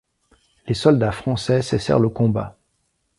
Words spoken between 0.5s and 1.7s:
Les soldats français